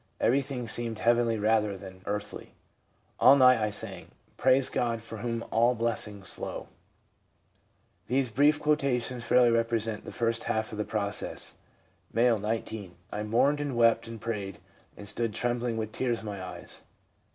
Every 0.19 0.41
thing 0.41 0.67
seemed 0.67 0.97
heavenly 0.97 1.37
rather 1.37 1.77
than 1.77 2.01
earthly. 2.07 2.55
All 3.19 3.35
night 3.35 3.59
I 3.59 3.69
sang," 3.69 4.07
Praise 4.35 4.67
God 4.67 4.99
from 4.99 5.19
whom 5.19 5.45
all 5.51 5.75
blessings 5.75 6.33
flow."' 6.33 6.69
THE 8.07 8.15
MENTAL 8.15 8.17
AND 8.17 8.17
BODILY 8.17 8.17
AFFECTIONS 8.17 8.17
S3 8.17 8.17
These 8.17 8.35
brief 8.35 8.59
quotations 8.63 9.25
fairly 9.25 9.51
represent 9.51 10.03
the 10.05 10.11
first 10.11 10.45
half 10.45 10.71
of 10.71 10.79
the 10.79 10.85
process: 10.85 11.57
M., 12.15 12.41
19. 12.41 12.95
'I 13.11 13.21
mourned 13.25 13.59
and 13.59 13.75
wept 13.75 14.07
and 14.07 14.19
prayed, 14.19 14.57
and 14.97 15.07
stood 15.07 15.35
trembling, 15.35 15.77
with 15.77 15.91
tears 15.91 16.21
in 16.21 16.25
my 16.25 16.43
eyes.' 16.43 16.81